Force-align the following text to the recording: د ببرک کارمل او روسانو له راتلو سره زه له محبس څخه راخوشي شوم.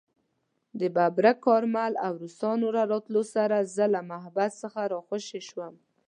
د 0.79 0.81
ببرک 0.95 1.37
کارمل 1.47 1.93
او 2.05 2.11
روسانو 2.23 2.67
له 2.75 2.83
راتلو 2.91 3.21
سره 3.33 3.57
زه 3.75 3.85
له 3.93 4.01
محبس 4.11 4.51
څخه 4.63 4.81
راخوشي 4.93 5.41
شوم. 5.49 5.73